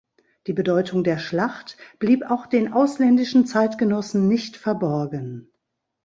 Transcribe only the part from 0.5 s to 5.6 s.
Bedeutung der Schlacht blieb auch den ausländischen Zeitgenossen nicht verborgen.